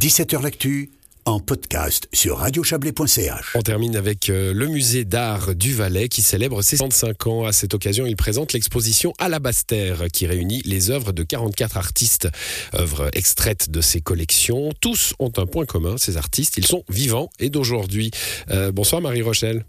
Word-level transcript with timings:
17h 0.00 0.42
L'actu 0.42 0.88
en 1.26 1.40
podcast 1.40 2.08
sur 2.14 2.38
radiochablais.ch. 2.38 3.52
On 3.54 3.60
termine 3.60 3.96
avec 3.96 4.30
euh, 4.30 4.54
le 4.54 4.66
musée 4.66 5.04
d'art 5.04 5.54
du 5.54 5.74
Valais 5.74 6.08
qui 6.08 6.22
célèbre 6.22 6.62
ses 6.62 6.78
65 6.78 7.26
ans. 7.26 7.44
À 7.44 7.52
cette 7.52 7.74
occasion, 7.74 8.06
il 8.06 8.16
présente 8.16 8.54
l'exposition 8.54 9.12
Alabaster 9.18 9.96
qui 10.10 10.26
réunit 10.26 10.62
les 10.64 10.90
œuvres 10.90 11.12
de 11.12 11.22
44 11.22 11.76
artistes, 11.76 12.30
œuvres 12.72 13.10
extraites 13.12 13.70
de 13.70 13.82
ses 13.82 14.00
collections. 14.00 14.70
Tous 14.80 15.12
ont 15.18 15.32
un 15.36 15.44
point 15.44 15.66
commun, 15.66 15.98
ces 15.98 16.16
artistes, 16.16 16.56
ils 16.56 16.66
sont 16.66 16.82
vivants 16.88 17.28
et 17.38 17.50
d'aujourd'hui. 17.50 18.10
Euh, 18.50 18.72
bonsoir 18.72 19.02
Marie 19.02 19.20
Rochelle. 19.20 19.66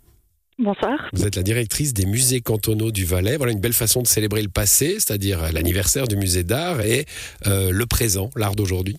Bonsoir. 0.58 1.10
Vous 1.12 1.26
êtes 1.26 1.36
la 1.36 1.44
directrice 1.44 1.94
des 1.94 2.06
musées 2.06 2.40
cantonaux 2.40 2.92
du 2.92 3.04
Valais. 3.04 3.36
Voilà 3.36 3.52
une 3.52 3.60
belle 3.60 3.74
façon 3.74 4.02
de 4.02 4.08
célébrer 4.08 4.44
le 4.44 4.48
passé, 4.48 4.94
c'est-à-dire 4.94 5.52
l'anniversaire 5.52 6.08
du 6.08 6.16
musée 6.16 6.46
d'art 6.46 6.80
et 6.80 7.06
euh, 7.48 7.70
le 7.72 7.86
présent, 7.86 8.30
l'art 8.38 8.56
d'aujourd'hui. 8.56 8.96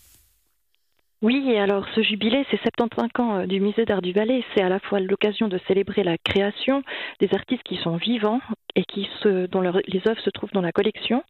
Oui, 1.23 1.57
alors 1.57 1.87
ce 1.95 2.03
jubilé, 2.03 2.45
c'est 2.51 2.61
75 2.61 3.09
ans 3.21 3.37
euh, 3.37 3.47
du 3.47 3.61
musée 3.61 3.85
d'art 3.85 4.03
du 4.03 4.13
Valais. 4.13 4.43
C'est 4.53 4.63
à 4.63 4.69
la 4.69 4.81
fois 4.81 4.99
l'occasion 4.99 5.47
de 5.47 5.57
célébrer 5.69 6.03
la 6.03 6.19
création 6.19 6.83
des 7.21 7.33
artistes 7.33 7.63
qui 7.63 7.77
sont 7.77 7.97
vivants 7.97 8.41
et 8.75 8.85
qui 8.85 9.09
se, 9.23 9.47
dont 9.47 9.61
les 9.61 10.09
œuvres 10.09 10.21
se 10.21 10.31
trouvent 10.31 10.51
dans 10.53 10.61
la 10.61 10.73
collection, 10.73 11.23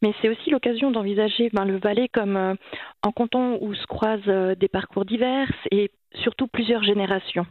mais 0.00 0.14
c'est 0.22 0.30
aussi 0.30 0.48
l'occasion 0.48 0.90
d'envisager 0.90 1.50
ben, 1.52 1.66
le 1.66 1.76
Valais 1.76 2.08
comme 2.08 2.36
euh, 2.38 2.54
un 3.02 3.12
canton 3.12 3.58
où 3.60 3.74
se 3.74 3.86
croisent 3.86 4.56
des 4.56 4.68
parcours 4.68 5.04
divers 5.04 5.52
et 5.70 5.90
surtout 6.14 6.46
plusieurs 6.46 6.82
générations 6.82 7.44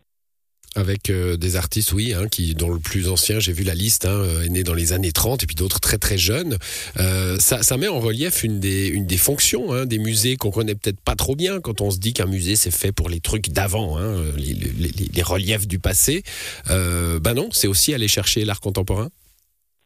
avec 0.76 1.10
euh, 1.10 1.38
des 1.38 1.56
artistes, 1.56 1.94
oui, 1.94 2.14
hein, 2.14 2.28
qui 2.28 2.54
dont 2.56 2.70
le 2.70 2.80
plus 2.80 3.10
ancien, 3.10 3.40
j'ai 3.40 3.54
vu 3.54 3.64
la 3.64 3.76
liste, 3.76 4.06
hein, 4.06 4.24
est 4.44 4.50
né 4.50 4.64
dans 4.64 4.74
les 4.74 4.94
années 4.94 5.12
30, 5.12 5.44
et 5.44 5.46
puis 5.46 5.56
d'autres 5.56 5.80
très 5.80 5.98
très 5.98 6.18
jeunes. 6.18 6.58
Euh, 7.00 7.38
ça, 7.40 7.78
met 7.78 7.88
en 7.88 8.00
relief 8.00 8.44
une 8.44 8.60
des, 8.60 9.18
fonctions 9.18 9.74
hein, 9.74 9.86
des 9.86 9.98
musées 10.00 10.38
qu'on 10.38 10.52
connaît 10.52 10.76
peut-être 10.76 11.00
pas 11.00 11.16
trop 11.16 11.36
bien 11.36 11.60
quand 11.60 11.82
on 11.82 11.92
se 11.92 11.98
dit 11.98 12.14
qu'un 12.14 12.26
musée 12.26 12.56
c'est 12.56 12.72
fait 12.72 12.92
pour 12.92 13.10
les 13.10 13.20
trucs 13.20 13.50
d'avant, 13.50 13.98
les, 14.38 15.24
reliefs 15.24 15.68
du 15.68 15.80
passé. 15.80 16.24
Euh, 16.70 17.20
ben 17.20 17.34
non, 17.34 17.50
c'est 17.52 17.68
aussi 17.68 17.94
aller 17.94 18.08
chercher 18.08 18.46
l'art 18.46 18.60
contemporain. 18.60 19.10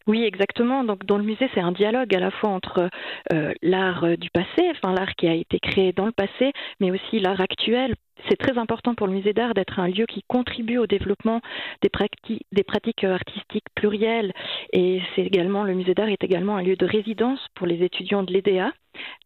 Oui, 0.07 0.23
exactement. 0.23 0.83
Donc, 0.83 1.05
dans 1.05 1.17
le 1.17 1.23
musée, 1.23 1.49
c'est 1.53 1.59
un 1.59 1.73
dialogue 1.73 2.15
à 2.15 2.19
la 2.19 2.31
fois 2.31 2.49
entre 2.49 2.89
euh, 3.33 3.53
l'art 3.61 4.05
du 4.17 4.29
passé, 4.29 4.69
enfin 4.71 4.93
l'art 4.93 5.15
qui 5.15 5.27
a 5.27 5.33
été 5.33 5.59
créé 5.59 5.91
dans 5.91 6.05
le 6.05 6.11
passé, 6.13 6.53
mais 6.79 6.91
aussi 6.91 7.19
l'art 7.19 7.41
actuel 7.41 7.95
c'est 8.29 8.37
très 8.37 8.57
important 8.57 8.95
pour 8.95 9.07
le 9.07 9.13
musée 9.13 9.33
d'art 9.33 9.53
d'être 9.53 9.79
un 9.79 9.87
lieu 9.87 10.05
qui 10.05 10.23
contribue 10.27 10.77
au 10.77 10.87
développement 10.87 11.41
des, 11.81 11.89
pratiques, 11.89 12.45
des 12.51 12.63
pratiques 12.63 13.03
artistiques 13.03 13.67
plurielles. 13.75 14.33
Et 14.73 15.01
c'est 15.15 15.23
également 15.23 15.63
le 15.63 15.73
musée 15.73 15.93
d'art 15.93 16.09
est 16.09 16.23
également 16.23 16.57
un 16.57 16.63
lieu 16.63 16.75
de 16.75 16.85
résidence 16.85 17.39
pour 17.55 17.67
les 17.67 17.83
étudiants 17.83 18.23
de 18.23 18.33
l'EDA 18.33 18.73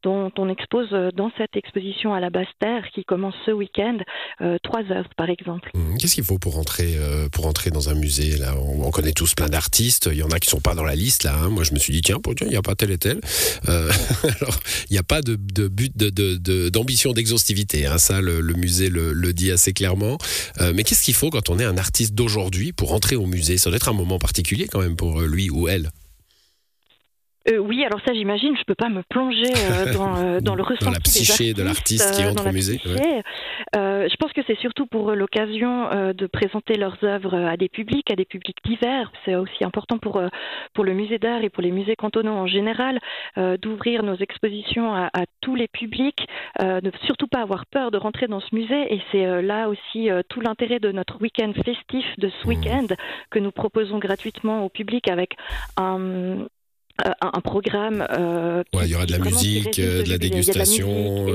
dont 0.04 0.32
on 0.38 0.50
expose 0.50 0.88
euh, 0.94 1.12
dans 1.12 1.32
cette 1.38 1.56
exposition 1.56 2.14
à 2.14 2.20
la 2.20 2.30
Basse-Terre 2.30 2.84
qui 2.94 3.04
commence 3.04 3.36
ce 3.46 3.52
week-end 3.52 3.98
euh, 4.42 4.58
trois 4.64 4.84
œuvres 4.92 5.10
par 5.18 5.30
exemple. 5.30 5.70
Mmh. 5.74 5.98
Qu'est-ce 5.98 6.16
qu'il 6.16 6.24
faut 6.24 6.40
pour 6.40 6.58
entrer, 6.58 6.96
euh, 6.98 7.30
pour 7.30 7.48
entrer 7.48 7.72
dans 7.72 7.90
un 7.90 7.94
musée 7.94 8.38
là? 8.38 8.56
On, 8.58 8.92
connaît 8.92 9.14
tous 9.14 9.36
plein 9.36 9.48
d'artistes, 9.48 10.10
il 10.12 10.18
y 10.18 10.24
en 10.24 10.32
a 10.32 10.40
qui 10.40 10.50
sont 10.50 10.60
pas 10.60 10.76
dans 10.76 10.84
la 10.84 10.96
liste 10.96 11.24
là. 11.24 11.34
Hein. 11.38 11.50
Moi 11.50 11.64
je 11.64 11.74
me 11.74 11.80
suis 11.80 11.94
dit 11.94 12.02
tiens, 12.02 12.18
il 12.42 12.48
n'y 12.48 12.58
a 12.58 12.62
pas 12.62 12.76
tel 12.76 12.92
et 12.92 12.98
tel. 12.98 13.22
alors 13.68 14.60
il 14.90 14.94
n'y 14.94 14.98
a 14.98 15.04
pas 15.04 15.22
de, 15.22 15.36
de 15.36 15.68
but 15.70 15.96
d'ambition 15.96 17.12
de, 17.12 17.16
d'exhaustivité. 17.16 17.86
Hein. 17.86 17.98
Ça 17.98 18.20
le, 18.20 18.42
musée 18.54 18.90
le, 18.90 19.14
le, 19.14 19.34
dit 19.34 19.52
assez 19.52 19.72
clairement. 19.72 20.18
mais 20.74 20.84
qu'est-ce 20.84 21.04
qu'il 21.04 21.14
faut 21.14 21.30
quand 21.30 21.50
on 21.50 21.58
est 21.60 21.64
un 21.66 21.78
artiste 21.78 22.14
d'aujourd'hui 22.14 22.74
pour 22.74 22.94
entrer 22.94 23.16
au 23.16 23.26
musée? 23.26 23.58
Ça 23.58 23.70
doit 23.70 23.78
être 23.78 23.90
un 23.90 23.94
moment 23.94 24.20
particulier 24.20 24.68
quand 24.68 24.82
même 24.82 24.98
pour 24.98 25.22
lui 25.22 25.50
ou 25.50 25.70
elle. 25.70 25.90
Euh, 27.50 27.58
oui, 27.58 27.84
alors 27.84 28.00
ça, 28.06 28.14
j'imagine, 28.14 28.56
je 28.56 28.64
peux 28.66 28.76
pas 28.76 28.90
me 28.90 29.02
plonger 29.02 29.52
euh, 29.72 29.94
dans, 29.94 30.16
euh, 30.18 30.40
dans, 30.42 30.54
le 30.54 30.62
ressenti 30.62 30.86
dans 30.86 30.92
la 30.92 31.00
psyché 31.00 31.54
de 31.54 31.64
l'artiste 31.64 32.14
qui 32.16 32.24
entre 32.24 32.48
au 32.48 32.52
musée. 32.52 32.80
je 32.84 34.16
pense 34.18 34.32
que 34.34 34.42
c'est 34.46 34.58
surtout 34.60 34.86
pour 34.86 35.12
l'occasion 35.14 35.90
de 36.14 36.28
présenter 36.28 36.76
leurs 36.76 37.04
œuvres 37.04 37.36
à 37.36 37.58
des 37.58 37.70
publics, 37.70 38.12
à 38.12 38.16
des 38.16 38.26
publics 38.26 38.58
divers. 38.64 39.12
C'est 39.26 39.36
aussi 39.36 39.64
important 39.64 39.98
pour 39.98 40.22
pour 40.74 40.84
le 40.84 40.94
musée 40.94 41.18
d'art 41.18 41.44
et 41.44 41.50
pour 41.50 41.64
les 41.64 41.72
musées 41.72 41.96
cantonaux 41.96 42.34
en 42.34 42.48
général 42.48 43.00
d'ouvrir 43.62 44.04
nos 44.04 44.16
expositions 44.16 44.94
à, 44.94 45.10
à, 45.14 45.24
tous 45.42 45.56
les 45.56 45.68
publics, 45.68 46.28
ne 46.60 46.92
surtout 47.06 47.28
pas 47.28 47.42
avoir 47.42 47.66
peur 47.66 47.92
de 47.92 47.98
rentrer 47.98 48.28
dans 48.28 48.40
ce 48.40 48.54
musée. 48.54 48.94
Et 48.94 49.02
c'est 49.12 49.42
là 49.42 49.70
aussi 49.70 50.10
tout 50.30 50.42
l'intérêt 50.42 50.80
de 50.80 50.92
notre 50.92 51.20
week-end 51.22 51.54
festif 51.66 52.06
de 52.18 52.30
ce 52.30 52.46
mmh. 52.46 52.50
week-end 52.50 52.88
que 53.32 53.40
nous 53.40 53.52
proposons 53.52 53.98
gratuitement 53.98 54.64
au 54.66 54.70
public 54.70 55.08
avec 55.08 55.36
un 55.78 56.46
euh, 57.06 57.12
un 57.22 57.42
programme. 57.42 58.06
Euh, 58.12 58.64
il 58.84 58.88
y 58.88 58.96
aura 58.96 59.06
de 59.06 59.12
la 59.12 59.20
musique, 59.20 59.80
euh, 59.80 60.04
de 60.04 60.10
la 60.10 60.18
dégustation, 60.18 61.26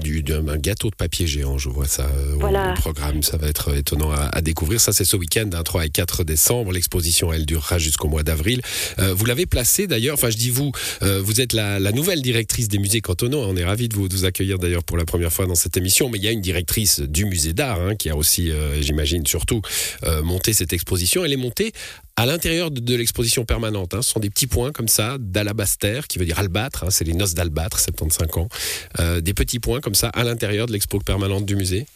du, 0.00 0.22
d'un 0.22 0.56
gâteau 0.56 0.90
de 0.90 0.96
papier 0.96 1.26
géant, 1.26 1.58
je 1.58 1.68
vois 1.68 1.86
ça 1.86 2.06
au 2.34 2.80
programme. 2.80 3.22
Ça 3.22 3.36
va 3.36 3.48
être 3.48 3.74
étonnant 3.76 4.10
à, 4.10 4.40
découvrir. 4.40 4.80
Ça, 4.80 4.92
c'est 4.92 5.04
ce 5.04 5.16
week-end, 5.16 5.48
3 5.48 5.86
et 5.86 5.90
4 5.90 6.24
décembre. 6.24 6.72
L'exposition, 6.72 7.32
elle 7.32 7.46
durera 7.46 7.78
jusqu'au 7.78 8.08
mois 8.08 8.22
d'avril. 8.22 8.62
vous 8.98 9.24
l'avez 9.24 9.46
placé 9.46 9.86
d'ailleurs, 9.86 10.14
enfin, 10.14 10.30
je 10.30 10.36
dis 10.36 10.50
vous, 10.50 10.72
vous 11.00 11.40
êtes 11.40 11.52
la, 11.52 11.78
nouvelle 11.92 12.22
directrice 12.22 12.68
des 12.68 12.78
musées 12.78 13.00
cantonaux. 13.00 13.44
On 13.46 13.56
est 13.56 13.64
ravis 13.64 13.88
de 13.88 13.94
vous, 13.94 14.08
vous 14.10 14.24
accueillir 14.24 14.58
d'ailleurs 14.58 14.84
pour 14.84 14.96
la 14.96 15.04
première 15.04 15.32
fois 15.32 15.46
dans 15.46 15.54
cette 15.54 15.76
émission. 15.76 16.08
Mais 16.08 16.18
il 16.18 16.24
y 16.24 16.28
a 16.28 16.32
une 16.32 16.40
directrice 16.40 17.00
du 17.00 17.24
musée 17.24 17.52
d'art 17.52 17.80
hein, 17.80 17.94
qui 17.94 18.10
a 18.10 18.16
aussi, 18.16 18.50
j'imagine, 18.80 19.26
surtout 19.26 19.62
monté 20.22 20.52
cette 20.52 20.72
exposition. 20.72 21.24
Elle 21.24 21.32
est 21.32 21.36
montée 21.36 21.72
à 22.16 22.26
l'intérieur 22.26 22.70
de, 22.70 22.96
l'exposition 22.96 23.44
permanente. 23.44 23.94
Hein, 23.94 24.02
ce 24.02 24.10
sont 24.10 24.20
des 24.20 24.30
petits 24.30 24.46
points 24.46 24.72
comme 24.72 24.88
ça 24.88 25.16
d'alabaster, 25.18 26.00
qui 26.08 26.18
veut 26.18 26.24
dire 26.24 26.38
albâtre, 26.38 26.84
hein, 26.84 26.90
c'est 26.90 27.04
les 27.04 27.14
noces 27.14 27.34
d'albâtre, 27.34 27.78
75 27.80 28.28
ans. 28.36 28.48
Euh, 29.00 29.20
des 29.20 29.34
petits 29.34 29.58
points 29.58 29.80
comme 29.80 29.94
ça 29.94 30.08
à 30.08 30.24
l'intérieur 30.24 30.66
de 30.66 30.72
l'expo 30.72 30.98
permanente 30.98 31.46
du 31.46 31.56
musée. 31.56 31.86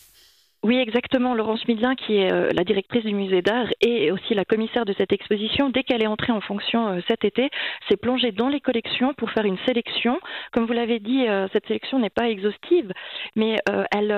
Oui, 0.66 0.78
exactement. 0.78 1.36
Laurence 1.36 1.64
Midien, 1.68 1.94
qui 1.94 2.16
est 2.16 2.32
euh, 2.32 2.50
la 2.52 2.64
directrice 2.64 3.04
du 3.04 3.14
musée 3.14 3.40
d'art 3.40 3.68
et 3.80 4.10
aussi 4.10 4.34
la 4.34 4.44
commissaire 4.44 4.84
de 4.84 4.92
cette 4.98 5.12
exposition, 5.12 5.70
dès 5.70 5.84
qu'elle 5.84 6.02
est 6.02 6.08
entrée 6.08 6.32
en 6.32 6.40
fonction 6.40 6.88
euh, 6.88 7.00
cet 7.06 7.24
été, 7.24 7.50
s'est 7.88 7.96
plongée 7.96 8.32
dans 8.32 8.48
les 8.48 8.58
collections 8.58 9.14
pour 9.14 9.30
faire 9.30 9.44
une 9.44 9.58
sélection. 9.64 10.18
Comme 10.50 10.66
vous 10.66 10.72
l'avez 10.72 10.98
dit, 10.98 11.28
euh, 11.28 11.46
cette 11.52 11.68
sélection 11.68 12.00
n'est 12.00 12.10
pas 12.10 12.28
exhaustive, 12.30 12.92
mais 13.36 13.58
elle, 13.92 14.10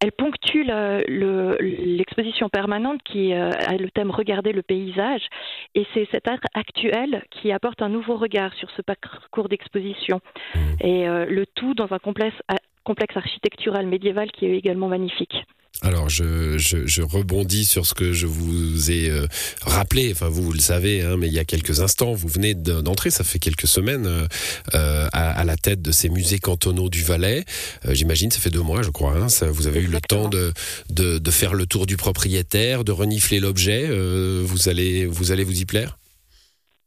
elle 0.00 0.12
ponctue 0.12 0.64
l'exposition 0.64 2.48
permanente 2.48 3.02
qui 3.02 3.34
a 3.34 3.76
le 3.76 3.90
thème 3.90 4.10
Regarder 4.10 4.52
le 4.52 4.62
paysage. 4.62 5.26
Et 5.74 5.86
c'est 5.92 6.08
cet 6.10 6.28
art 6.28 6.40
actuel 6.54 7.24
qui 7.30 7.52
apporte 7.52 7.82
un 7.82 7.90
nouveau 7.90 8.16
regard 8.16 8.54
sur 8.54 8.70
ce 8.70 8.80
parcours 8.80 9.48
d'exposition. 9.50 10.20
Mmh. 10.54 10.58
Et 10.80 11.06
le 11.06 11.44
tout 11.46 11.74
dans 11.74 11.92
un 11.92 11.98
complexe 11.98 12.40
complexe 12.84 13.16
architectural 13.18 13.86
médiéval 13.86 14.30
qui 14.32 14.46
est 14.46 14.56
également 14.56 14.88
magnifique. 14.88 15.44
Alors, 15.80 16.08
je, 16.08 17.02
rebondis 17.02 17.64
sur 17.64 17.86
ce 17.86 17.94
que 17.94 18.12
je 18.12 18.26
vous 18.26 18.90
ai 18.90 19.10
euh, 19.10 19.26
rappelé. 19.62 20.10
Enfin, 20.10 20.28
vous, 20.28 20.52
le 20.52 20.58
savez, 20.58 21.02
hein, 21.02 21.16
mais 21.16 21.28
il 21.28 21.32
y 21.32 21.38
a 21.38 21.44
quelques 21.44 21.80
instants, 21.80 22.14
vous 22.14 22.26
venez 22.26 22.54
d'entrer, 22.54 23.10
ça 23.10 23.22
fait 23.22 23.38
quelques 23.38 23.68
semaines, 23.68 24.06
euh, 24.06 24.26
euh, 24.74 25.08
à, 25.12 25.44
la 25.44 25.56
tête 25.56 25.80
de 25.80 25.92
ces 25.92 26.08
musées 26.08 26.40
cantonaux 26.40 26.88
du 26.88 27.02
Valais. 27.02 27.44
J'imagine, 27.90 28.30
ça 28.30 28.40
fait 28.40 28.50
deux 28.50 28.62
mois, 28.62 28.82
je 28.82 28.90
crois. 28.90 29.14
Hein, 29.16 29.28
vous 29.50 29.68
avez 29.68 29.80
eu 29.80 29.86
le 29.86 30.00
temps 30.00 30.28
de, 30.28 30.52
de, 30.90 31.30
faire 31.30 31.54
le 31.54 31.66
tour 31.66 31.86
du 31.86 31.96
propriétaire, 31.96 32.82
de 32.82 32.90
renifler 32.90 33.38
l'objet. 33.38 33.88
vous 33.88 34.68
allez, 34.68 35.06
vous 35.06 35.30
allez 35.30 35.44
vous 35.44 35.60
y 35.60 35.64
plaire? 35.64 35.96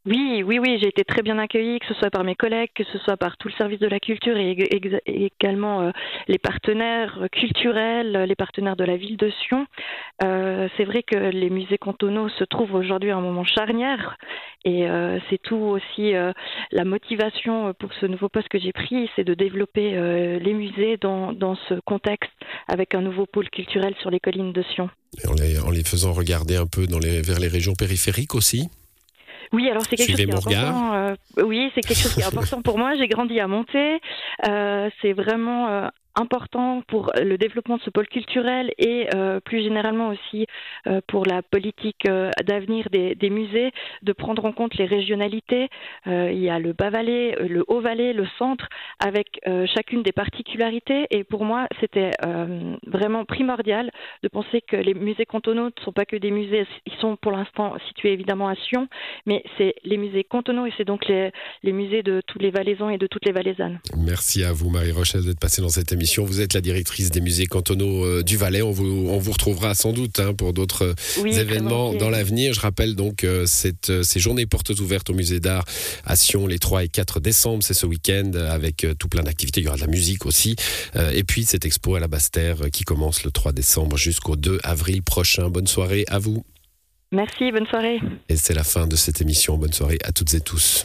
Oui, 0.08 0.42
oui, 0.44 0.58
oui, 0.58 0.80
j'ai 0.82 0.88
été 0.88 1.04
très 1.04 1.22
bien 1.22 1.38
accueillie, 1.38 1.78
que 1.78 1.86
ce 1.86 1.94
soit 1.94 2.10
par 2.10 2.24
mes 2.24 2.34
collègues, 2.34 2.72
que 2.74 2.84
ce 2.86 2.98
soit 3.00 3.18
par 3.18 3.38
tout 3.38 3.50
le 3.50 3.54
service 3.54 3.80
de 3.80 3.86
la 3.86 4.00
culture 4.00 4.36
et, 4.36 4.58
également 5.06 5.82
euh, 5.82 5.92
les 6.28 6.40
partenaires 6.40 7.28
culturels, 7.32 8.26
les 8.28 8.36
partenaires 8.36 8.76
de 8.76 8.84
la 8.84 8.98
ville 8.98 9.16
de 9.16 9.30
Sion. 9.30 9.68
Euh, 10.24 10.68
c'est 10.76 10.86
vrai 10.86 11.04
que 11.04 11.16
les 11.16 11.52
musées 11.52 11.78
cantonaux 11.78 12.30
se 12.30 12.44
trouvent 12.46 12.74
aujourd'hui 12.74 13.12
à 13.12 13.18
un 13.18 13.22
moment 13.22 13.44
charnière 13.44 14.18
et 14.66 14.90
euh, 14.90 15.20
c'est 15.30 15.40
tout 15.40 15.56
aussi 15.56 16.14
la 16.72 16.84
motivation 16.84 17.74
pour 17.76 17.94
ce 17.94 18.08
nouveau 18.08 18.28
poste 18.28 18.48
que 18.48 18.60
j'ai 18.60 18.74
pris, 18.74 19.08
c'est 19.16 19.24
de 19.24 19.36
développer 19.36 19.92
les 20.40 20.54
musées 20.54 20.98
dans, 20.98 21.56
ce 21.70 21.76
contexte 21.86 22.32
avec 22.68 22.96
un 22.96 23.02
nouveau 23.02 23.28
pôle 23.28 23.50
culturel 23.50 23.94
sur 24.00 24.10
les 24.10 24.20
collines 24.20 24.52
de 24.52 24.64
Sion. 24.74 24.90
en, 25.28 25.70
les, 25.70 25.84
faisant 25.84 26.14
regarder 26.14 26.56
un 26.56 26.66
peu 26.66 26.86
vers 26.88 27.40
les 27.40 27.48
régions 27.48 27.74
périphériques 27.74 28.34
aussi 28.34 28.70
oui, 29.54 29.70
alors 29.70 29.84
c'est 29.90 29.96
quelque 29.96 30.12
chose 30.12 30.16
qui 30.16 30.30
est 30.30 30.34
important. 30.34 30.94
Euh, 30.94 31.16
oui, 31.44 31.72
c'est 31.76 31.82
quelque 31.82 31.98
chose 31.98 32.14
qui 32.14 32.22
est 32.22 32.26
important 32.34 32.62
pour 32.62 32.78
moi. 32.78 32.96
J'ai 32.96 33.08
grandi 33.08 33.40
à 33.40 33.48
Monter. 33.48 34.00
Euh, 34.48 34.90
c'est 35.02 35.14
vraiment 35.14 35.68
euh, 35.68 35.88
important 36.16 36.82
pour 36.88 37.12
le 37.22 37.38
développement 37.38 37.78
de 37.78 37.82
ce 37.82 37.90
pôle 37.90 38.08
culturel 38.08 38.72
et 38.78 39.08
euh, 39.16 39.40
plus 39.40 39.64
généralement 39.64 40.10
aussi 40.10 40.46
euh, 40.88 41.02
pour 41.08 41.26
la 41.26 41.42
politique 41.42 42.08
euh, 42.08 42.32
d'avenir 42.46 42.88
des, 42.92 43.30
musées 43.30 43.72
de 44.02 44.14
prendre 44.14 44.44
en 44.46 44.52
compte 44.52 44.76
les 44.76 44.86
régionalités. 44.86 45.70
il 46.06 46.40
y 46.40 46.50
a 46.50 46.60
le 46.60 46.74
Bas-Valais, 46.74 47.36
le 47.48 47.64
Haut-Valais, 47.68 48.12
le 48.14 48.28
centre 48.38 48.68
avec 49.00 49.40
chacune 49.74 50.04
des 50.04 50.12
particularités 50.12 51.08
et 51.12 51.24
pour 51.24 51.46
moi 51.46 51.68
c'était 51.80 52.12
vraiment 52.86 53.24
primordial 53.24 53.92
de 54.24 54.28
penser 54.28 54.62
que 54.62 54.76
les 54.76 54.94
musées 54.94 55.26
cantonaux 55.26 55.66
ne 55.66 55.84
sont 55.84 55.94
pas 55.94 56.06
que 56.06 56.18
des 56.18 56.32
musées, 56.32 56.66
ils 56.86 56.94
sont 57.00 57.16
pour 57.16 57.32
l'instant 57.32 57.76
situés 57.88 58.12
évidemment 58.12 58.50
à 58.50 58.56
Sion, 58.56 58.88
mais 59.26 59.44
c'est 59.58 59.76
les 59.86 59.98
musées 59.98 60.26
cantonaux 60.26 60.66
et 60.66 60.74
c'est 60.78 60.86
donc 60.86 61.08
les, 61.08 61.32
les 61.64 61.72
musées 61.72 62.04
de 62.04 62.22
tous 62.28 62.40
les 62.40 62.52
Valaisans 62.52 62.90
et 62.90 62.98
de 62.98 63.08
toutes 63.08 63.26
les 63.26 63.32
Valaisannes. 63.32 63.80
Merci 63.98 64.44
à 64.44 64.52
vous 64.52 64.70
Marie 64.70 64.92
Rochelle 64.92 65.24
d'être 65.24 65.40
passée 65.40 65.62
dans 65.62 65.70
cette 65.70 65.92
émission 65.94 66.01
émission. 66.02 66.26
Vous 66.26 66.42
êtes 66.42 66.56
la 66.56 66.62
directrice 66.62 67.12
des 67.12 67.22
musées 67.22 67.46
cantonaux 67.46 68.24
du 68.24 68.36
Valais. 68.36 68.64
On 68.64 68.72
vous, 68.72 69.08
on 69.08 69.20
vous 69.20 69.32
retrouvera 69.32 69.76
sans 69.76 69.94
doute 69.94 70.20
hein, 70.20 70.34
pour 70.34 70.52
d'autres 70.52 70.96
événements 71.24 71.94
dans 71.94 72.10
l'avenir. 72.10 72.54
Je 72.54 72.60
rappelle 72.60 72.96
donc 72.96 73.26
cette, 73.46 74.04
ces 74.04 74.20
journées 74.20 74.48
portes 74.48 74.72
ouvertes 74.72 75.12
au 75.12 75.14
musée 75.14 75.40
d'art 75.40 75.64
à 76.06 76.16
Sion 76.16 76.48
les 76.48 76.58
3 76.58 76.86
et 76.86 76.88
4 76.88 77.20
décembre. 77.20 77.64
C'est 77.64 77.76
ce 77.76 77.86
week-end 77.86 78.32
avec 78.34 78.86
tout 78.98 79.08
plein 79.10 79.22
d'activités. 79.22 79.62
Il 79.62 79.66
y 79.66 79.68
aura 79.68 79.78
de 79.78 79.82
la 79.82 79.88
musique 79.88 80.26
aussi. 80.26 80.56
et 81.14 81.24
puis 81.24 81.46
cette 81.46 81.66
expo 81.66 81.96
à 81.96 82.00
la 82.00 82.08
Bastère 82.08 82.72
qui 82.72 82.84
commence 82.84 83.24
le 83.24 83.30
3 83.30 83.52
décembre 83.52 83.96
jusqu'au 83.96 84.36
2 84.36 84.60
avril 84.64 85.04
prochain. 85.04 85.50
Bonne 85.50 85.68
soirée 85.68 86.06
à 86.08 86.18
vous. 86.18 86.44
Merci, 87.12 87.52
bonne 87.52 87.68
soirée. 87.68 88.00
Et 88.30 88.38
c'est 88.38 88.54
la 88.54 88.64
fin 88.64 88.88
de 88.88 88.96
cette 88.96 89.22
émission. 89.22 89.58
Bonne 89.58 89.74
soirée 89.74 90.00
à 90.04 90.14
toutes 90.14 90.34
et 90.34 90.40
tous. 90.40 90.80